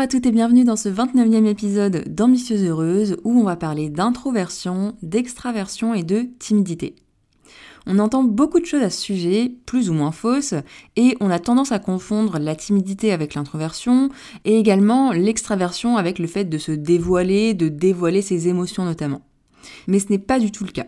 à 0.00 0.06
toutes 0.06 0.24
et 0.24 0.32
bienvenue 0.32 0.64
dans 0.64 0.76
ce 0.76 0.88
29e 0.88 1.44
épisode 1.44 2.04
d'Ambitieuse 2.08 2.64
Heureuse 2.64 3.18
où 3.22 3.38
on 3.38 3.44
va 3.44 3.56
parler 3.56 3.90
d'introversion, 3.90 4.96
d'extraversion 5.02 5.92
et 5.92 6.04
de 6.04 6.26
timidité. 6.38 6.96
On 7.86 7.98
entend 7.98 8.24
beaucoup 8.24 8.60
de 8.60 8.64
choses 8.64 8.82
à 8.82 8.88
ce 8.88 8.98
sujet, 8.98 9.52
plus 9.66 9.90
ou 9.90 9.92
moins 9.92 10.10
fausses, 10.10 10.54
et 10.96 11.18
on 11.20 11.28
a 11.28 11.38
tendance 11.38 11.70
à 11.70 11.78
confondre 11.78 12.38
la 12.38 12.56
timidité 12.56 13.12
avec 13.12 13.34
l'introversion, 13.34 14.08
et 14.46 14.58
également 14.58 15.12
l'extraversion 15.12 15.98
avec 15.98 16.18
le 16.18 16.28
fait 16.28 16.46
de 16.46 16.56
se 16.56 16.72
dévoiler, 16.72 17.52
de 17.52 17.68
dévoiler 17.68 18.22
ses 18.22 18.48
émotions 18.48 18.86
notamment. 18.86 19.20
Mais 19.86 19.98
ce 19.98 20.06
n'est 20.08 20.18
pas 20.18 20.38
du 20.38 20.50
tout 20.50 20.64
le 20.64 20.72
cas. 20.72 20.86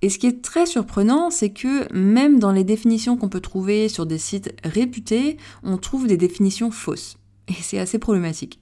Et 0.00 0.10
ce 0.10 0.18
qui 0.20 0.28
est 0.28 0.42
très 0.42 0.66
surprenant, 0.66 1.30
c'est 1.30 1.50
que 1.50 1.92
même 1.92 2.38
dans 2.38 2.52
les 2.52 2.62
définitions 2.62 3.16
qu'on 3.16 3.28
peut 3.28 3.40
trouver 3.40 3.88
sur 3.88 4.06
des 4.06 4.18
sites 4.18 4.54
réputés, 4.62 5.38
on 5.64 5.76
trouve 5.76 6.06
des 6.06 6.16
définitions 6.16 6.70
fausses 6.70 7.17
et 7.48 7.54
c'est 7.54 7.78
assez 7.78 7.98
problématique. 7.98 8.60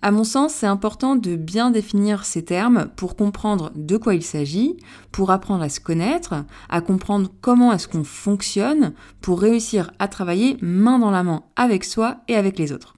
À 0.00 0.12
mon 0.12 0.22
sens, 0.22 0.54
c'est 0.54 0.66
important 0.66 1.16
de 1.16 1.34
bien 1.34 1.72
définir 1.72 2.24
ces 2.24 2.44
termes 2.44 2.88
pour 2.94 3.16
comprendre 3.16 3.72
de 3.74 3.96
quoi 3.96 4.14
il 4.14 4.22
s'agit, 4.22 4.76
pour 5.10 5.32
apprendre 5.32 5.64
à 5.64 5.68
se 5.68 5.80
connaître, 5.80 6.44
à 6.68 6.80
comprendre 6.80 7.30
comment 7.40 7.72
est-ce 7.72 7.88
qu'on 7.88 8.04
fonctionne, 8.04 8.92
pour 9.20 9.40
réussir 9.40 9.90
à 9.98 10.06
travailler 10.06 10.56
main 10.60 11.00
dans 11.00 11.10
la 11.10 11.24
main 11.24 11.42
avec 11.56 11.82
soi 11.82 12.18
et 12.28 12.36
avec 12.36 12.58
les 12.58 12.70
autres. 12.70 12.97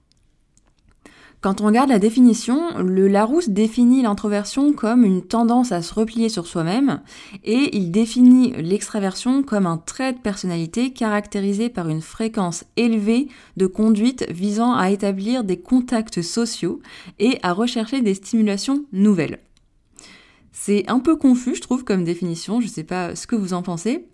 Quand 1.41 1.59
on 1.59 1.65
regarde 1.65 1.89
la 1.89 1.97
définition, 1.97 2.77
le 2.77 3.07
Larousse 3.07 3.49
définit 3.49 4.03
l'introversion 4.03 4.73
comme 4.73 5.03
une 5.03 5.23
tendance 5.23 5.71
à 5.71 5.81
se 5.81 5.91
replier 5.91 6.29
sur 6.29 6.45
soi-même 6.45 7.01
et 7.43 7.75
il 7.75 7.89
définit 7.89 8.53
l'extraversion 8.57 9.41
comme 9.41 9.65
un 9.65 9.77
trait 9.77 10.13
de 10.13 10.19
personnalité 10.19 10.93
caractérisé 10.93 11.69
par 11.69 11.89
une 11.89 12.01
fréquence 12.01 12.63
élevée 12.77 13.27
de 13.57 13.65
conduite 13.65 14.23
visant 14.29 14.75
à 14.75 14.91
établir 14.91 15.43
des 15.43 15.59
contacts 15.59 16.21
sociaux 16.21 16.79
et 17.17 17.39
à 17.41 17.53
rechercher 17.53 18.01
des 18.01 18.13
stimulations 18.13 18.85
nouvelles. 18.93 19.39
C'est 20.51 20.87
un 20.91 20.99
peu 20.99 21.15
confus, 21.15 21.55
je 21.55 21.61
trouve, 21.61 21.83
comme 21.83 22.03
définition, 22.03 22.61
je 22.61 22.67
sais 22.67 22.83
pas 22.83 23.15
ce 23.15 23.25
que 23.25 23.35
vous 23.35 23.53
en 23.53 23.63
pensez. 23.63 24.05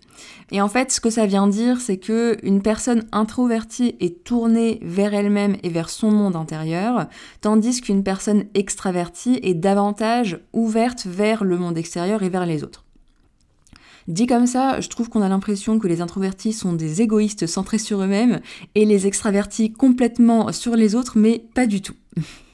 Et 0.50 0.60
en 0.60 0.68
fait, 0.68 0.92
ce 0.92 1.00
que 1.00 1.10
ça 1.10 1.26
vient 1.26 1.46
dire, 1.46 1.80
c'est 1.80 1.98
que 1.98 2.36
une 2.42 2.62
personne 2.62 3.06
introvertie 3.12 3.96
est 4.00 4.24
tournée 4.24 4.78
vers 4.82 5.14
elle-même 5.14 5.56
et 5.62 5.68
vers 5.68 5.90
son 5.90 6.10
monde 6.10 6.36
intérieur, 6.36 7.06
tandis 7.40 7.80
qu'une 7.80 8.02
personne 8.02 8.44
extravertie 8.54 9.38
est 9.42 9.54
davantage 9.54 10.40
ouverte 10.52 11.06
vers 11.06 11.44
le 11.44 11.58
monde 11.58 11.78
extérieur 11.78 12.22
et 12.22 12.28
vers 12.28 12.46
les 12.46 12.64
autres. 12.64 12.84
Dit 14.08 14.26
comme 14.26 14.46
ça, 14.46 14.80
je 14.80 14.88
trouve 14.88 15.10
qu'on 15.10 15.20
a 15.20 15.28
l'impression 15.28 15.78
que 15.78 15.86
les 15.86 16.00
introvertis 16.00 16.54
sont 16.54 16.72
des 16.72 17.02
égoïstes 17.02 17.46
centrés 17.46 17.78
sur 17.78 18.00
eux-mêmes 18.00 18.40
et 18.74 18.86
les 18.86 19.06
extravertis 19.06 19.72
complètement 19.72 20.50
sur 20.50 20.76
les 20.76 20.94
autres, 20.94 21.18
mais 21.18 21.44
pas 21.54 21.66
du 21.66 21.82
tout. 21.82 21.94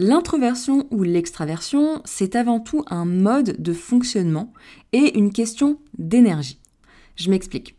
L'introversion 0.00 0.86
ou 0.92 1.02
l'extraversion, 1.02 2.02
c'est 2.04 2.36
avant 2.36 2.60
tout 2.60 2.84
un 2.86 3.04
mode 3.04 3.60
de 3.60 3.72
fonctionnement 3.72 4.52
et 4.92 5.18
une 5.18 5.32
question 5.32 5.80
d'énergie. 5.98 6.60
Je 7.16 7.30
m'explique. 7.30 7.74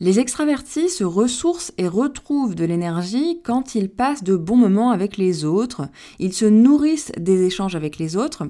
Les 0.00 0.18
extravertis 0.18 0.88
se 0.88 1.04
ressourcent 1.04 1.70
et 1.78 1.86
retrouvent 1.86 2.56
de 2.56 2.64
l'énergie 2.64 3.42
quand 3.44 3.76
ils 3.76 3.88
passent 3.88 4.24
de 4.24 4.34
bons 4.34 4.56
moments 4.56 4.90
avec 4.90 5.18
les 5.18 5.44
autres, 5.44 5.82
ils 6.18 6.32
se 6.32 6.46
nourrissent 6.46 7.12
des 7.16 7.44
échanges 7.44 7.76
avec 7.76 7.98
les 7.98 8.16
autres, 8.16 8.48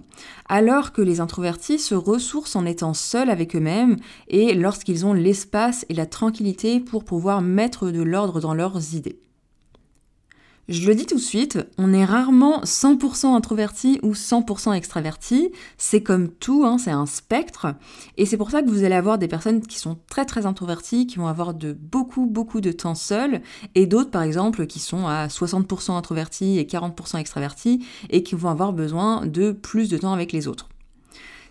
alors 0.49 0.93
que 0.93 1.03
les 1.03 1.21
introvertis 1.21 1.79
se 1.79 1.95
ressourcent 1.95 2.57
en 2.57 2.65
étant 2.65 2.95
seuls 2.95 3.29
avec 3.29 3.55
eux-mêmes 3.55 3.97
et 4.29 4.55
lorsqu'ils 4.55 5.05
ont 5.05 5.13
l'espace 5.13 5.85
et 5.91 5.95
la 5.95 6.07
tranquillité 6.07 6.81
pour 6.81 7.05
pouvoir 7.05 7.43
mettre 7.43 7.91
de 7.91 8.01
l'ordre 8.01 8.41
dans 8.41 8.55
leurs 8.55 8.95
idées. 8.95 9.21
Je 10.69 10.89
le 10.89 10.97
dis 10.97 11.07
tout 11.07 11.15
de 11.15 11.21
suite, 11.21 11.61
on 11.79 11.93
est 11.93 12.05
rarement 12.05 12.63
100% 12.63 13.37
introverti 13.37 14.01
ou 14.03 14.15
100% 14.15 14.73
extraverti. 14.73 15.53
C'est 15.79 16.03
comme 16.03 16.29
tout, 16.29 16.65
hein, 16.67 16.77
c'est 16.77 16.91
un 16.91 17.07
spectre. 17.07 17.69
Et 18.17 18.27
c'est 18.27 18.37
pour 18.37 18.51
ça 18.51 18.63
que 18.63 18.69
vous 18.69 18.83
allez 18.83 18.97
avoir 18.97 19.17
des 19.17 19.29
personnes 19.29 19.61
qui 19.61 19.79
sont 19.79 19.97
très 20.11 20.25
très 20.25 20.45
introverties, 20.45 21.07
qui 21.07 21.19
vont 21.19 21.29
avoir 21.29 21.55
de 21.55 21.73
beaucoup 21.73 22.27
beaucoup 22.27 22.61
de 22.61 22.73
temps 22.73 22.97
seules, 22.97 23.43
et 23.77 23.87
d'autres 23.87 24.11
par 24.11 24.23
exemple 24.23 24.67
qui 24.67 24.81
sont 24.81 25.07
à 25.07 25.29
60% 25.29 25.93
introvertis 25.93 26.59
et 26.59 26.65
40% 26.65 27.19
extravertis, 27.19 27.87
et 28.11 28.25
qui 28.25 28.35
vont 28.35 28.51
avoir 28.51 28.73
besoin 28.73 29.25
de 29.25 29.53
plus 29.53 29.89
de 29.89 29.99
temps 29.99 30.13
avec 30.13 30.33
les 30.33 30.49
autres. 30.49 30.69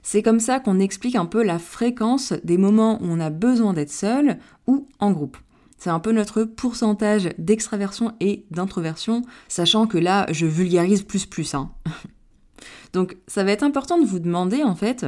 C'est 0.03 0.23
comme 0.23 0.41
ça 0.41 0.59
qu'on 0.59 0.79
explique 0.79 1.15
un 1.15 1.25
peu 1.25 1.41
la 1.41 1.57
fréquence 1.57 2.33
des 2.43 2.57
moments 2.57 3.01
où 3.01 3.05
on 3.05 3.21
a 3.21 3.29
besoin 3.29 3.71
d'être 3.71 3.93
seul 3.93 4.39
ou 4.67 4.87
en 4.99 5.11
groupe. 5.11 5.37
C'est 5.77 5.89
un 5.89 5.99
peu 5.99 6.11
notre 6.11 6.43
pourcentage 6.43 7.29
d'extraversion 7.37 8.13
et 8.19 8.45
d'introversion, 8.51 9.23
sachant 9.47 9.87
que 9.87 9.97
là, 9.97 10.25
je 10.31 10.45
vulgarise 10.45 11.03
plus 11.03 11.25
plus. 11.25 11.53
Hein. 11.53 11.71
Donc, 12.93 13.17
ça 13.27 13.43
va 13.43 13.51
être 13.51 13.63
important 13.63 13.99
de 13.99 14.05
vous 14.05 14.19
demander 14.19 14.63
en 14.63 14.75
fait, 14.75 15.05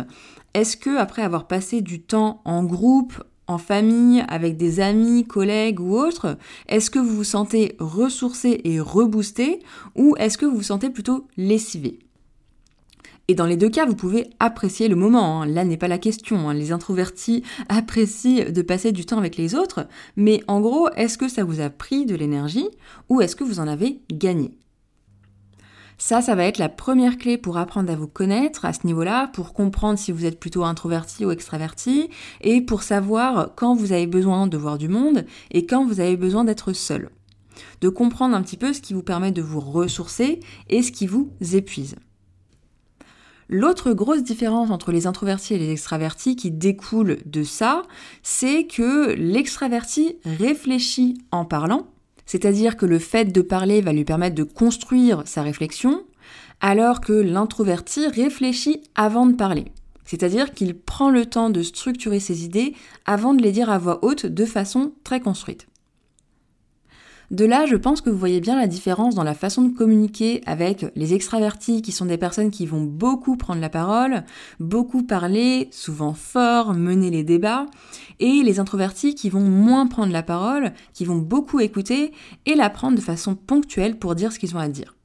est-ce 0.53 0.75
que 0.75 0.97
après 0.97 1.21
avoir 1.21 1.47
passé 1.47 1.81
du 1.81 2.01
temps 2.01 2.41
en 2.43 2.63
groupe, 2.63 3.23
en 3.47 3.57
famille, 3.57 4.25
avec 4.27 4.57
des 4.57 4.81
amis, 4.81 5.25
collègues 5.25 5.79
ou 5.79 5.95
autres, 5.95 6.37
est-ce 6.67 6.89
que 6.89 6.99
vous 6.99 7.15
vous 7.15 7.23
sentez 7.23 7.75
ressourcé 7.79 8.61
et 8.65 8.79
reboosté 8.79 9.59
ou 9.95 10.15
est-ce 10.17 10.37
que 10.37 10.45
vous 10.45 10.57
vous 10.57 10.63
sentez 10.63 10.89
plutôt 10.89 11.27
lessivé? 11.37 11.99
Et 13.29 13.35
dans 13.35 13.45
les 13.45 13.57
deux 13.57 13.69
cas, 13.69 13.85
vous 13.85 13.95
pouvez 13.95 14.29
apprécier 14.39 14.87
le 14.87 14.95
moment. 14.95 15.41
Hein. 15.41 15.45
Là 15.47 15.65
n'est 15.65 15.77
pas 15.77 15.89
la 15.89 15.97
question. 15.97 16.49
Hein. 16.49 16.53
Les 16.53 16.71
introvertis 16.71 17.43
apprécient 17.69 18.51
de 18.51 18.61
passer 18.61 18.93
du 18.93 19.05
temps 19.05 19.17
avec 19.17 19.35
les 19.35 19.53
autres. 19.53 19.87
Mais 20.15 20.41
en 20.47 20.61
gros, 20.61 20.89
est-ce 20.95 21.17
que 21.17 21.27
ça 21.27 21.43
vous 21.43 21.59
a 21.59 21.69
pris 21.69 22.05
de 22.05 22.15
l'énergie 22.15 22.69
ou 23.09 23.19
est-ce 23.19 23.35
que 23.35 23.43
vous 23.43 23.59
en 23.59 23.67
avez 23.67 23.99
gagné? 24.11 24.57
Ça, 25.99 26.21
ça 26.21 26.35
va 26.35 26.45
être 26.45 26.59
la 26.59 26.69
première 26.69 27.17
clé 27.17 27.37
pour 27.37 27.57
apprendre 27.57 27.91
à 27.91 27.95
vous 27.95 28.07
connaître 28.07 28.65
à 28.65 28.71
ce 28.71 28.85
niveau-là, 28.85 29.27
pour 29.33 29.53
comprendre 29.53 29.97
si 29.97 30.11
vous 30.11 30.25
êtes 30.25 30.39
plutôt 30.39 30.63
introverti 30.63 31.25
ou 31.25 31.31
extraverti, 31.31 32.11
et 32.41 32.61
pour 32.61 32.83
savoir 32.83 33.55
quand 33.55 33.73
vous 33.73 33.93
avez 33.93 34.05
besoin 34.05 34.45
de 34.45 34.57
voir 34.57 34.77
du 34.77 34.89
monde 34.89 35.25
et 35.49 35.65
quand 35.65 35.85
vous 35.85 35.99
avez 35.99 36.15
besoin 36.15 36.45
d'être 36.45 36.71
seul. 36.71 37.09
De 37.81 37.89
comprendre 37.89 38.35
un 38.35 38.43
petit 38.43 38.57
peu 38.57 38.73
ce 38.73 38.81
qui 38.81 38.93
vous 38.93 39.01
permet 39.01 39.31
de 39.31 39.41
vous 39.41 39.59
ressourcer 39.59 40.39
et 40.69 40.83
ce 40.83 40.91
qui 40.91 41.07
vous 41.07 41.31
épuise. 41.51 41.95
L'autre 43.49 43.93
grosse 43.93 44.23
différence 44.23 44.71
entre 44.71 44.91
les 44.91 45.07
introvertis 45.07 45.53
et 45.53 45.57
les 45.57 45.71
extravertis 45.71 46.35
qui 46.35 46.51
découle 46.51 47.17
de 47.25 47.43
ça, 47.43 47.83
c'est 48.21 48.67
que 48.67 49.13
l'extraverti 49.13 50.17
réfléchit 50.25 51.17
en 51.31 51.45
parlant, 51.45 51.87
c'est-à-dire 52.25 52.75
que 52.75 52.85
le 52.85 52.99
fait 52.99 53.31
de 53.31 53.41
parler 53.41 53.79
va 53.79 53.93
lui 53.93 54.03
permettre 54.03 54.35
de 54.35 54.43
construire 54.43 55.23
sa 55.25 55.43
réflexion, 55.43 56.03
alors 56.59 56.99
que 56.99 57.13
l'introverti 57.13 58.07
réfléchit 58.07 58.81
avant 58.95 59.25
de 59.25 59.35
parler. 59.35 59.65
C'est-à-dire 60.03 60.53
qu'il 60.53 60.77
prend 60.77 61.09
le 61.09 61.25
temps 61.25 61.49
de 61.49 61.61
structurer 61.61 62.19
ses 62.19 62.43
idées 62.43 62.73
avant 63.05 63.33
de 63.33 63.41
les 63.41 63.51
dire 63.53 63.69
à 63.69 63.77
voix 63.77 63.99
haute 64.03 64.25
de 64.25 64.45
façon 64.45 64.91
très 65.05 65.21
construite. 65.21 65.67
De 67.29 67.43
là, 67.43 67.65
je 67.65 67.75
pense 67.75 67.99
que 67.99 68.09
vous 68.09 68.17
voyez 68.17 68.39
bien 68.39 68.55
la 68.55 68.67
différence 68.67 69.13
dans 69.13 69.23
la 69.23 69.33
façon 69.33 69.63
de 69.63 69.75
communiquer 69.75 70.41
avec 70.45 70.85
les 70.95 71.13
extravertis 71.13 71.81
qui 71.81 71.91
sont 71.91 72.05
des 72.05 72.17
personnes 72.17 72.51
qui 72.51 72.65
vont 72.65 72.83
beaucoup 72.83 73.35
prendre 73.35 73.59
la 73.59 73.69
parole, 73.69 74.23
beaucoup 74.61 75.03
parler, 75.03 75.67
souvent 75.71 76.13
fort, 76.13 76.73
mener 76.73 77.09
les 77.09 77.23
débats, 77.23 77.65
et 78.19 78.43
les 78.43 78.59
introvertis 78.61 79.13
qui 79.13 79.29
vont 79.29 79.41
moins 79.41 79.87
prendre 79.87 80.13
la 80.13 80.23
parole, 80.23 80.71
qui 80.93 81.03
vont 81.03 81.17
beaucoup 81.17 81.59
écouter 81.59 82.13
et 82.45 82.55
la 82.55 82.69
prendre 82.69 82.95
de 82.95 83.01
façon 83.01 83.35
ponctuelle 83.35 83.99
pour 83.99 84.15
dire 84.15 84.31
ce 84.31 84.39
qu'ils 84.39 84.55
ont 84.55 84.59
à 84.59 84.69
dire. 84.69 84.96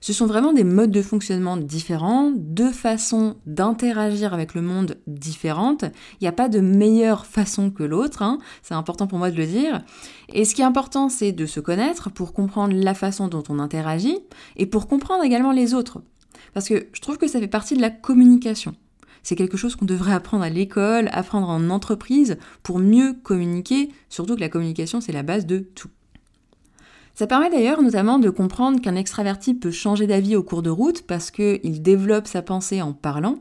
Ce 0.00 0.14
sont 0.14 0.26
vraiment 0.26 0.54
des 0.54 0.64
modes 0.64 0.90
de 0.90 1.02
fonctionnement 1.02 1.58
différents, 1.58 2.32
deux 2.34 2.72
façons 2.72 3.36
d'interagir 3.44 4.32
avec 4.32 4.54
le 4.54 4.62
monde 4.62 4.96
différentes. 5.06 5.84
Il 6.20 6.24
n'y 6.24 6.28
a 6.28 6.32
pas 6.32 6.48
de 6.48 6.60
meilleure 6.60 7.26
façon 7.26 7.70
que 7.70 7.82
l'autre, 7.82 8.22
hein. 8.22 8.38
c'est 8.62 8.74
important 8.74 9.06
pour 9.06 9.18
moi 9.18 9.30
de 9.30 9.36
le 9.36 9.46
dire. 9.46 9.82
Et 10.32 10.46
ce 10.46 10.54
qui 10.54 10.62
est 10.62 10.64
important, 10.64 11.10
c'est 11.10 11.32
de 11.32 11.44
se 11.44 11.60
connaître 11.60 12.10
pour 12.10 12.32
comprendre 12.32 12.74
la 12.74 12.94
façon 12.94 13.28
dont 13.28 13.42
on 13.50 13.58
interagit 13.58 14.18
et 14.56 14.64
pour 14.64 14.88
comprendre 14.88 15.22
également 15.22 15.52
les 15.52 15.74
autres. 15.74 16.00
Parce 16.54 16.68
que 16.68 16.86
je 16.92 17.00
trouve 17.02 17.18
que 17.18 17.28
ça 17.28 17.38
fait 17.38 17.46
partie 17.46 17.76
de 17.76 17.82
la 17.82 17.90
communication. 17.90 18.74
C'est 19.22 19.36
quelque 19.36 19.58
chose 19.58 19.76
qu'on 19.76 19.84
devrait 19.84 20.14
apprendre 20.14 20.44
à 20.44 20.48
l'école, 20.48 21.10
apprendre 21.12 21.50
en 21.50 21.68
entreprise 21.68 22.38
pour 22.62 22.78
mieux 22.78 23.12
communiquer, 23.22 23.90
surtout 24.08 24.34
que 24.34 24.40
la 24.40 24.48
communication 24.48 25.02
c'est 25.02 25.12
la 25.12 25.22
base 25.22 25.44
de 25.44 25.58
tout. 25.58 25.90
Ça 27.14 27.26
permet 27.26 27.50
d'ailleurs 27.50 27.82
notamment 27.82 28.18
de 28.18 28.30
comprendre 28.30 28.80
qu'un 28.80 28.96
extraverti 28.96 29.54
peut 29.54 29.70
changer 29.70 30.06
d'avis 30.06 30.36
au 30.36 30.42
cours 30.42 30.62
de 30.62 30.70
route 30.70 31.02
parce 31.02 31.30
qu'il 31.30 31.82
développe 31.82 32.26
sa 32.26 32.42
pensée 32.42 32.80
en 32.80 32.92
parlant, 32.92 33.38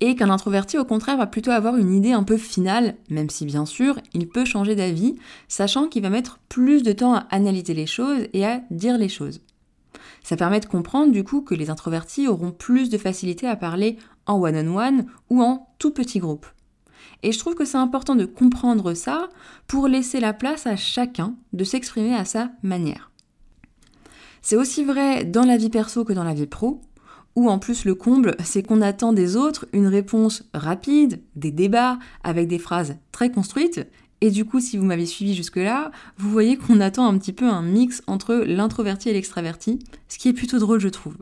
et 0.00 0.14
qu'un 0.14 0.30
introverti 0.30 0.78
au 0.78 0.84
contraire 0.84 1.16
va 1.16 1.26
plutôt 1.26 1.50
avoir 1.50 1.76
une 1.76 1.94
idée 1.94 2.12
un 2.12 2.22
peu 2.22 2.36
finale, 2.36 2.96
même 3.10 3.30
si 3.30 3.46
bien 3.46 3.66
sûr 3.66 3.98
il 4.14 4.28
peut 4.28 4.44
changer 4.44 4.74
d'avis, 4.74 5.16
sachant 5.48 5.86
qu'il 5.86 6.02
va 6.02 6.10
mettre 6.10 6.40
plus 6.48 6.82
de 6.82 6.92
temps 6.92 7.14
à 7.14 7.26
analyser 7.30 7.74
les 7.74 7.86
choses 7.86 8.26
et 8.32 8.44
à 8.44 8.62
dire 8.70 8.98
les 8.98 9.08
choses. 9.08 9.40
Ça 10.22 10.36
permet 10.36 10.60
de 10.60 10.66
comprendre 10.66 11.12
du 11.12 11.24
coup 11.24 11.40
que 11.40 11.54
les 11.54 11.70
introvertis 11.70 12.28
auront 12.28 12.50
plus 12.50 12.90
de 12.90 12.98
facilité 12.98 13.46
à 13.46 13.56
parler 13.56 13.96
en 14.26 14.40
one-on-one 14.40 15.06
ou 15.30 15.42
en 15.42 15.68
tout 15.78 15.92
petit 15.92 16.18
groupe. 16.18 16.46
Et 17.22 17.32
je 17.32 17.38
trouve 17.38 17.54
que 17.54 17.64
c'est 17.64 17.78
important 17.78 18.14
de 18.14 18.24
comprendre 18.24 18.94
ça 18.94 19.28
pour 19.66 19.88
laisser 19.88 20.20
la 20.20 20.32
place 20.32 20.66
à 20.66 20.76
chacun 20.76 21.34
de 21.52 21.64
s'exprimer 21.64 22.14
à 22.14 22.24
sa 22.24 22.50
manière. 22.62 23.10
C'est 24.42 24.56
aussi 24.56 24.84
vrai 24.84 25.24
dans 25.24 25.44
la 25.44 25.56
vie 25.56 25.70
perso 25.70 26.04
que 26.04 26.12
dans 26.12 26.24
la 26.24 26.34
vie 26.34 26.46
pro, 26.46 26.80
où 27.34 27.50
en 27.50 27.58
plus 27.58 27.84
le 27.84 27.94
comble, 27.94 28.36
c'est 28.44 28.62
qu'on 28.62 28.80
attend 28.80 29.12
des 29.12 29.36
autres 29.36 29.66
une 29.72 29.88
réponse 29.88 30.44
rapide, 30.54 31.20
des 31.34 31.50
débats 31.50 31.98
avec 32.22 32.48
des 32.48 32.58
phrases 32.58 32.96
très 33.12 33.30
construites, 33.30 33.86
et 34.20 34.30
du 34.30 34.44
coup, 34.44 34.60
si 34.60 34.78
vous 34.78 34.84
m'avez 34.84 35.04
suivi 35.04 35.34
jusque-là, 35.34 35.90
vous 36.16 36.30
voyez 36.30 36.56
qu'on 36.56 36.80
attend 36.80 37.06
un 37.06 37.18
petit 37.18 37.34
peu 37.34 37.46
un 37.46 37.60
mix 37.60 38.02
entre 38.06 38.34
l'introverti 38.34 39.10
et 39.10 39.12
l'extraverti, 39.12 39.78
ce 40.08 40.18
qui 40.18 40.28
est 40.28 40.32
plutôt 40.32 40.58
drôle, 40.58 40.80
je 40.80 40.88
trouve. 40.88 41.16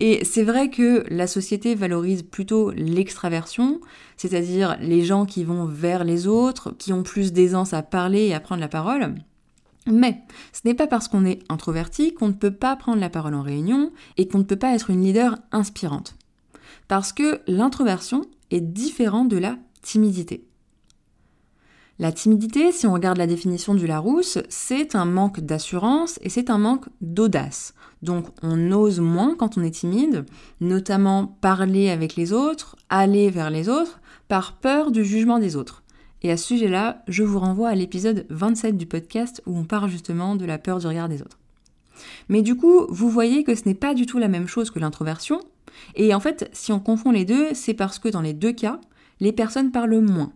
Et 0.00 0.24
c'est 0.24 0.44
vrai 0.44 0.70
que 0.70 1.04
la 1.10 1.26
société 1.26 1.74
valorise 1.74 2.22
plutôt 2.22 2.70
l'extraversion, 2.70 3.80
c'est-à-dire 4.16 4.78
les 4.80 5.04
gens 5.04 5.26
qui 5.26 5.42
vont 5.42 5.66
vers 5.66 6.04
les 6.04 6.28
autres, 6.28 6.70
qui 6.78 6.92
ont 6.92 7.02
plus 7.02 7.32
d'aisance 7.32 7.74
à 7.74 7.82
parler 7.82 8.26
et 8.26 8.34
à 8.34 8.40
prendre 8.40 8.60
la 8.60 8.68
parole. 8.68 9.16
Mais 9.86 10.22
ce 10.52 10.60
n'est 10.64 10.74
pas 10.74 10.86
parce 10.86 11.08
qu'on 11.08 11.24
est 11.24 11.40
introverti 11.48 12.14
qu'on 12.14 12.28
ne 12.28 12.32
peut 12.32 12.52
pas 12.52 12.76
prendre 12.76 13.00
la 13.00 13.10
parole 13.10 13.34
en 13.34 13.42
réunion 13.42 13.90
et 14.16 14.28
qu'on 14.28 14.38
ne 14.38 14.44
peut 14.44 14.56
pas 14.56 14.74
être 14.74 14.90
une 14.90 15.02
leader 15.02 15.36
inspirante. 15.50 16.14
Parce 16.86 17.12
que 17.12 17.40
l'introversion 17.48 18.24
est 18.50 18.60
différente 18.60 19.28
de 19.28 19.38
la 19.38 19.56
timidité. 19.82 20.47
La 22.00 22.12
timidité, 22.12 22.70
si 22.70 22.86
on 22.86 22.92
regarde 22.92 23.18
la 23.18 23.26
définition 23.26 23.74
du 23.74 23.88
Larousse, 23.88 24.38
c'est 24.48 24.94
un 24.94 25.04
manque 25.04 25.40
d'assurance 25.40 26.20
et 26.22 26.28
c'est 26.28 26.48
un 26.48 26.58
manque 26.58 26.84
d'audace. 27.00 27.74
Donc 28.02 28.26
on 28.40 28.70
ose 28.70 29.00
moins 29.00 29.34
quand 29.34 29.58
on 29.58 29.64
est 29.64 29.72
timide, 29.72 30.24
notamment 30.60 31.26
parler 31.26 31.90
avec 31.90 32.14
les 32.14 32.32
autres, 32.32 32.76
aller 32.88 33.30
vers 33.30 33.50
les 33.50 33.68
autres, 33.68 34.00
par 34.28 34.58
peur 34.58 34.92
du 34.92 35.04
jugement 35.04 35.40
des 35.40 35.56
autres. 35.56 35.82
Et 36.22 36.30
à 36.30 36.36
ce 36.36 36.46
sujet-là, 36.46 37.02
je 37.08 37.24
vous 37.24 37.40
renvoie 37.40 37.70
à 37.70 37.74
l'épisode 37.74 38.26
27 38.30 38.76
du 38.76 38.86
podcast 38.86 39.42
où 39.46 39.58
on 39.58 39.64
parle 39.64 39.90
justement 39.90 40.36
de 40.36 40.44
la 40.44 40.58
peur 40.58 40.78
du 40.78 40.86
regard 40.86 41.08
des 41.08 41.20
autres. 41.20 41.38
Mais 42.28 42.42
du 42.42 42.54
coup, 42.54 42.86
vous 42.90 43.10
voyez 43.10 43.42
que 43.42 43.56
ce 43.56 43.62
n'est 43.66 43.74
pas 43.74 43.94
du 43.94 44.06
tout 44.06 44.18
la 44.18 44.28
même 44.28 44.46
chose 44.46 44.70
que 44.70 44.78
l'introversion. 44.78 45.40
Et 45.96 46.14
en 46.14 46.20
fait, 46.20 46.48
si 46.52 46.70
on 46.70 46.78
confond 46.78 47.10
les 47.10 47.24
deux, 47.24 47.54
c'est 47.54 47.74
parce 47.74 47.98
que 47.98 48.08
dans 48.08 48.20
les 48.20 48.34
deux 48.34 48.52
cas, 48.52 48.80
les 49.18 49.32
personnes 49.32 49.72
parlent 49.72 49.98
moins 49.98 50.32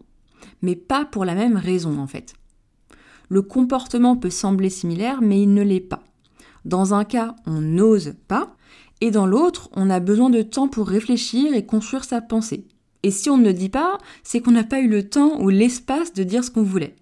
mais 0.61 0.77
pas 0.77 1.05
pour 1.05 1.25
la 1.25 1.35
même 1.35 1.57
raison 1.57 1.99
en 1.99 2.07
fait. 2.07 2.35
Le 3.29 3.43
comportement 3.43 4.17
peut 4.17 4.31
sembler 4.31 4.71
similaire, 4.71 5.23
mais 5.23 5.41
il 5.43 5.55
ne 5.55 5.63
l'est 5.63 5.81
pas. 5.81 6.03
Dans 6.65 6.95
un 6.95 7.05
cas, 7.05 7.35
on 7.47 7.61
n'ose 7.61 8.15
pas, 8.29 8.55
et 9.01 9.11
dans 9.11 9.27
l'autre, 9.27 9.69
on 9.73 9.91
a 9.91 10.01
besoin 10.01 10.31
de 10.31 10.43
temps 10.43 10.69
pour 10.69 10.87
réfléchir 10.87 11.55
et 11.55 11.67
construire 11.67 12.05
sa 12.05 12.21
pensée. 12.21 12.67
Et 13.03 13.11
si 13.11 13.31
on 13.31 13.39
ne 13.39 13.51
dit 13.51 13.69
pas, 13.69 13.99
c'est 14.23 14.41
qu'on 14.41 14.53
n'a 14.53 14.65
pas 14.65 14.81
eu 14.81 14.89
le 14.89 15.09
temps 15.09 15.41
ou 15.41 15.49
l'espace 15.49 16.13
de 16.13 16.23
dire 16.23 16.45
ce 16.45 16.51
qu'on 16.51 16.63
voulait. 16.63 16.95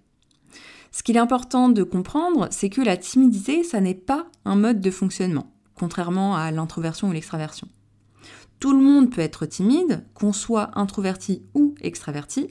Ce 0.91 1.03
qu'il 1.03 1.15
est 1.15 1.19
important 1.19 1.69
de 1.69 1.83
comprendre, 1.83 2.47
c'est 2.49 2.69
que 2.69 2.81
la 2.81 2.97
timidité, 2.97 3.63
ça 3.63 3.81
n'est 3.81 3.93
pas 3.93 4.25
un 4.45 4.55
mode 4.55 4.81
de 4.81 4.91
fonctionnement, 4.91 5.53
contrairement 5.75 6.35
à 6.35 6.51
l'introversion 6.51 7.09
ou 7.09 7.11
l'extraversion. 7.11 7.67
Tout 8.59 8.73
le 8.73 8.83
monde 8.83 9.11
peut 9.11 9.21
être 9.21 9.45
timide, 9.45 10.03
qu'on 10.13 10.33
soit 10.33 10.71
introverti 10.77 11.43
ou 11.53 11.75
extraverti, 11.81 12.47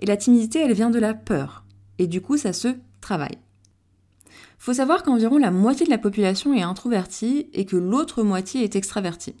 et 0.00 0.06
la 0.06 0.16
timidité, 0.16 0.60
elle 0.60 0.72
vient 0.72 0.90
de 0.90 0.98
la 0.98 1.14
peur. 1.14 1.64
Et 1.98 2.06
du 2.06 2.20
coup, 2.20 2.36
ça 2.36 2.52
se 2.52 2.68
travaille. 3.00 3.38
Faut 4.58 4.74
savoir 4.74 5.02
qu'environ 5.02 5.38
la 5.38 5.50
moitié 5.50 5.86
de 5.86 5.90
la 5.90 5.98
population 5.98 6.52
est 6.52 6.62
introvertie 6.62 7.48
et 7.54 7.64
que 7.64 7.76
l'autre 7.76 8.22
moitié 8.22 8.62
est 8.62 8.76
extravertie. 8.76 9.34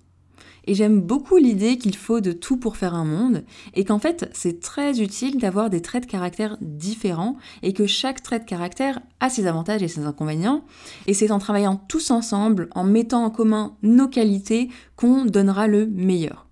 Et 0.66 0.74
j'aime 0.74 1.00
beaucoup 1.00 1.36
l'idée 1.36 1.78
qu'il 1.78 1.96
faut 1.96 2.20
de 2.20 2.32
tout 2.32 2.56
pour 2.56 2.76
faire 2.76 2.94
un 2.94 3.04
monde 3.04 3.44
et 3.74 3.84
qu'en 3.84 3.98
fait 3.98 4.30
c'est 4.32 4.60
très 4.60 5.00
utile 5.00 5.38
d'avoir 5.38 5.70
des 5.70 5.82
traits 5.82 6.04
de 6.04 6.10
caractère 6.10 6.56
différents 6.60 7.36
et 7.62 7.72
que 7.72 7.86
chaque 7.86 8.22
trait 8.22 8.40
de 8.40 8.44
caractère 8.44 9.00
a 9.20 9.30
ses 9.30 9.46
avantages 9.46 9.82
et 9.82 9.88
ses 9.88 10.04
inconvénients. 10.04 10.64
Et 11.06 11.14
c'est 11.14 11.30
en 11.30 11.38
travaillant 11.38 11.76
tous 11.76 12.10
ensemble, 12.10 12.68
en 12.74 12.84
mettant 12.84 13.24
en 13.24 13.30
commun 13.30 13.76
nos 13.82 14.08
qualités, 14.08 14.68
qu'on 14.96 15.24
donnera 15.24 15.66
le 15.66 15.86
meilleur. 15.86 16.46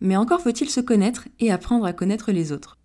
Mais 0.00 0.16
encore 0.16 0.40
faut-il 0.40 0.70
se 0.70 0.80
connaître 0.80 1.28
et 1.40 1.50
apprendre 1.50 1.86
à 1.86 1.92
connaître 1.92 2.30
les 2.32 2.52
autres. 2.52 2.78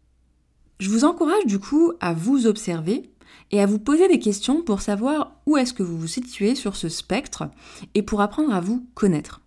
Je 0.79 0.89
vous 0.89 1.03
encourage 1.03 1.45
du 1.45 1.59
coup 1.59 1.91
à 1.99 2.13
vous 2.13 2.47
observer 2.47 3.09
et 3.51 3.59
à 3.59 3.65
vous 3.65 3.79
poser 3.79 4.07
des 4.07 4.19
questions 4.19 4.61
pour 4.61 4.79
savoir 4.79 5.33
où 5.45 5.57
est-ce 5.57 5.73
que 5.73 5.83
vous 5.83 5.97
vous 5.97 6.07
situez 6.07 6.55
sur 6.55 6.77
ce 6.77 6.87
spectre 6.87 7.49
et 7.95 8.01
pour 8.01 8.21
apprendre 8.21 8.53
à 8.53 8.61
vous 8.61 8.87
connaître. 8.93 9.41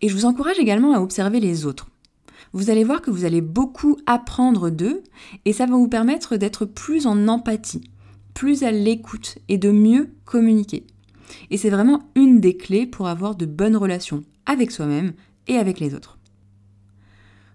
Et 0.00 0.08
je 0.08 0.14
vous 0.14 0.24
encourage 0.24 0.58
également 0.58 0.94
à 0.94 1.00
observer 1.00 1.38
les 1.38 1.66
autres. 1.66 1.88
Vous 2.54 2.70
allez 2.70 2.82
voir 2.82 3.02
que 3.02 3.10
vous 3.10 3.26
allez 3.26 3.42
beaucoup 3.42 3.98
apprendre 4.06 4.70
d'eux 4.70 5.02
et 5.44 5.52
ça 5.52 5.66
va 5.66 5.76
vous 5.76 5.88
permettre 5.88 6.38
d'être 6.38 6.64
plus 6.64 7.06
en 7.06 7.28
empathie, 7.28 7.90
plus 8.32 8.62
à 8.62 8.70
l'écoute 8.70 9.36
et 9.50 9.58
de 9.58 9.70
mieux 9.70 10.14
communiquer. 10.24 10.86
Et 11.50 11.58
c'est 11.58 11.68
vraiment 11.68 12.08
une 12.14 12.40
des 12.40 12.56
clés 12.56 12.86
pour 12.86 13.08
avoir 13.08 13.34
de 13.34 13.44
bonnes 13.44 13.76
relations 13.76 14.24
avec 14.46 14.70
soi-même 14.70 15.12
et 15.46 15.56
avec 15.56 15.78
les 15.78 15.94
autres. 15.94 16.18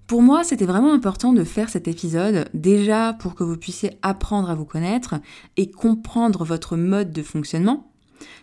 Pour 0.09 0.23
moi, 0.23 0.43
c'était 0.43 0.65
vraiment 0.65 0.91
important 0.91 1.33
de 1.33 1.43
faire 1.43 1.69
cet 1.69 1.87
épisode, 1.87 2.49
déjà 2.55 3.13
pour 3.13 3.35
que 3.35 3.43
vous 3.43 3.57
puissiez 3.57 3.99
apprendre 4.01 4.49
à 4.49 4.55
vous 4.55 4.65
connaître 4.65 5.13
et 5.55 5.69
comprendre 5.69 6.43
votre 6.43 6.75
mode 6.77 7.11
de 7.11 7.21
fonctionnement. 7.21 7.91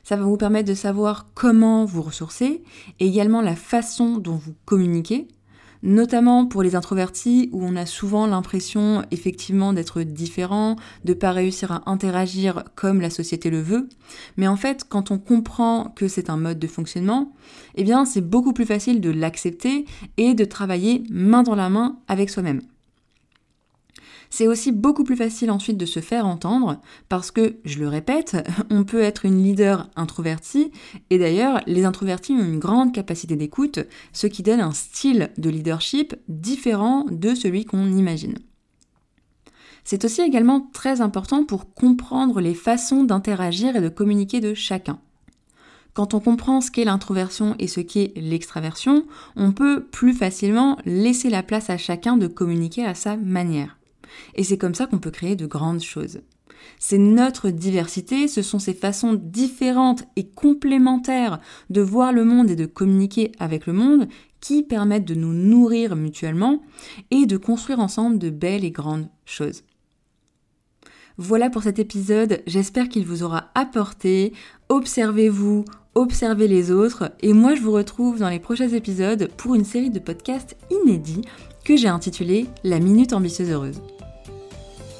Ça 0.04 0.14
va 0.14 0.22
vous 0.22 0.36
permettre 0.36 0.68
de 0.68 0.74
savoir 0.74 1.26
comment 1.34 1.84
vous 1.84 2.02
ressourcer 2.02 2.62
et 3.00 3.06
également 3.08 3.42
la 3.42 3.56
façon 3.56 4.18
dont 4.18 4.36
vous 4.36 4.54
communiquez 4.64 5.26
notamment 5.86 6.46
pour 6.46 6.62
les 6.62 6.74
introvertis 6.74 7.48
où 7.52 7.64
on 7.64 7.76
a 7.76 7.86
souvent 7.86 8.26
l'impression 8.26 9.04
effectivement 9.12 9.72
d'être 9.72 10.02
différent, 10.02 10.76
de 11.04 11.14
pas 11.14 11.30
réussir 11.30 11.72
à 11.72 11.82
interagir 11.86 12.64
comme 12.74 13.00
la 13.00 13.08
société 13.08 13.48
le 13.48 13.60
veut. 13.60 13.88
Mais 14.36 14.48
en 14.48 14.56
fait, 14.56 14.84
quand 14.88 15.10
on 15.10 15.18
comprend 15.18 15.92
que 15.96 16.08
c'est 16.08 16.28
un 16.28 16.36
mode 16.36 16.58
de 16.58 16.66
fonctionnement, 16.66 17.32
eh 17.76 17.84
bien 17.84 18.04
c'est 18.04 18.20
beaucoup 18.20 18.52
plus 18.52 18.66
facile 18.66 19.00
de 19.00 19.10
l'accepter 19.10 19.86
et 20.16 20.34
de 20.34 20.44
travailler 20.44 21.04
main 21.08 21.44
dans 21.44 21.54
la 21.54 21.70
main 21.70 21.98
avec 22.08 22.30
soi-même. 22.30 22.62
C'est 24.30 24.48
aussi 24.48 24.72
beaucoup 24.72 25.04
plus 25.04 25.16
facile 25.16 25.50
ensuite 25.50 25.78
de 25.78 25.86
se 25.86 26.00
faire 26.00 26.26
entendre 26.26 26.80
parce 27.08 27.30
que, 27.30 27.56
je 27.64 27.78
le 27.78 27.88
répète, 27.88 28.36
on 28.70 28.84
peut 28.84 29.02
être 29.02 29.24
une 29.24 29.42
leader 29.42 29.88
introvertie 29.96 30.72
et 31.10 31.18
d'ailleurs 31.18 31.60
les 31.66 31.84
introvertis 31.84 32.32
ont 32.32 32.44
une 32.44 32.58
grande 32.58 32.92
capacité 32.92 33.36
d'écoute, 33.36 33.80
ce 34.12 34.26
qui 34.26 34.42
donne 34.42 34.60
un 34.60 34.72
style 34.72 35.30
de 35.38 35.50
leadership 35.50 36.14
différent 36.28 37.06
de 37.10 37.34
celui 37.34 37.64
qu'on 37.64 37.92
imagine. 37.92 38.36
C'est 39.84 40.04
aussi 40.04 40.20
également 40.20 40.68
très 40.72 41.00
important 41.00 41.44
pour 41.44 41.72
comprendre 41.72 42.40
les 42.40 42.54
façons 42.54 43.04
d'interagir 43.04 43.76
et 43.76 43.80
de 43.80 43.88
communiquer 43.88 44.40
de 44.40 44.52
chacun. 44.52 44.98
Quand 45.94 46.12
on 46.12 46.20
comprend 46.20 46.60
ce 46.60 46.70
qu'est 46.70 46.84
l'introversion 46.84 47.54
et 47.58 47.68
ce 47.68 47.80
qu'est 47.80 48.12
l'extraversion, 48.16 49.06
on 49.36 49.52
peut 49.52 49.84
plus 49.84 50.12
facilement 50.12 50.76
laisser 50.84 51.30
la 51.30 51.42
place 51.42 51.70
à 51.70 51.78
chacun 51.78 52.16
de 52.16 52.26
communiquer 52.26 52.84
à 52.84 52.94
sa 52.94 53.16
manière. 53.16 53.78
Et 54.34 54.44
c'est 54.44 54.58
comme 54.58 54.74
ça 54.74 54.86
qu'on 54.86 54.98
peut 54.98 55.10
créer 55.10 55.36
de 55.36 55.46
grandes 55.46 55.82
choses. 55.82 56.20
C'est 56.78 56.98
notre 56.98 57.50
diversité, 57.50 58.28
ce 58.28 58.42
sont 58.42 58.58
ces 58.58 58.74
façons 58.74 59.14
différentes 59.14 60.04
et 60.16 60.28
complémentaires 60.28 61.40
de 61.70 61.80
voir 61.80 62.12
le 62.12 62.24
monde 62.24 62.50
et 62.50 62.56
de 62.56 62.66
communiquer 62.66 63.32
avec 63.38 63.66
le 63.66 63.72
monde 63.72 64.08
qui 64.40 64.62
permettent 64.62 65.06
de 65.06 65.14
nous 65.14 65.32
nourrir 65.32 65.96
mutuellement 65.96 66.62
et 67.10 67.26
de 67.26 67.36
construire 67.36 67.80
ensemble 67.80 68.18
de 68.18 68.30
belles 68.30 68.64
et 68.64 68.70
grandes 68.70 69.08
choses. 69.24 69.62
Voilà 71.18 71.48
pour 71.48 71.62
cet 71.62 71.78
épisode, 71.78 72.42
j'espère 72.46 72.90
qu'il 72.90 73.06
vous 73.06 73.22
aura 73.22 73.50
apporté. 73.54 74.34
Observez-vous, 74.68 75.64
observez 75.94 76.46
les 76.46 76.70
autres 76.70 77.10
et 77.20 77.32
moi 77.32 77.54
je 77.54 77.62
vous 77.62 77.72
retrouve 77.72 78.18
dans 78.18 78.28
les 78.28 78.38
prochains 78.38 78.68
épisodes 78.68 79.30
pour 79.38 79.54
une 79.54 79.64
série 79.64 79.90
de 79.90 79.98
podcasts 79.98 80.56
inédits 80.70 81.22
que 81.64 81.76
j'ai 81.76 81.88
intitulé 81.88 82.46
La 82.64 82.80
Minute 82.80 83.14
Ambitieuse 83.14 83.50
Heureuse. 83.50 83.80